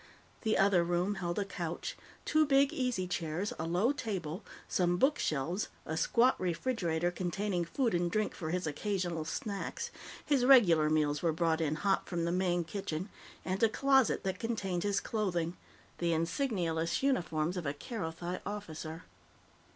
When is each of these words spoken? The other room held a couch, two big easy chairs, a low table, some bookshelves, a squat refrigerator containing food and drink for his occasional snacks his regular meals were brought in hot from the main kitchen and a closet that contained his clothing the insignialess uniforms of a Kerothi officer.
The 0.41 0.57
other 0.57 0.83
room 0.83 1.13
held 1.21 1.37
a 1.37 1.45
couch, 1.45 1.95
two 2.25 2.43
big 2.47 2.73
easy 2.73 3.05
chairs, 3.07 3.53
a 3.59 3.67
low 3.67 3.91
table, 3.91 4.43
some 4.67 4.97
bookshelves, 4.97 5.67
a 5.85 5.95
squat 5.95 6.35
refrigerator 6.41 7.11
containing 7.11 7.65
food 7.65 7.93
and 7.93 8.09
drink 8.09 8.33
for 8.33 8.49
his 8.49 8.65
occasional 8.65 9.25
snacks 9.25 9.91
his 10.25 10.43
regular 10.43 10.89
meals 10.89 11.21
were 11.21 11.31
brought 11.31 11.61
in 11.61 11.75
hot 11.75 12.07
from 12.07 12.25
the 12.25 12.31
main 12.31 12.63
kitchen 12.63 13.09
and 13.45 13.61
a 13.61 13.69
closet 13.69 14.23
that 14.23 14.39
contained 14.39 14.81
his 14.81 14.99
clothing 14.99 15.55
the 15.99 16.13
insignialess 16.13 17.03
uniforms 17.03 17.55
of 17.55 17.67
a 17.67 17.73
Kerothi 17.75 18.39
officer. 18.43 19.03